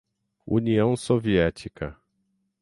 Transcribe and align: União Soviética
União 0.47 0.97
Soviética 0.97 1.95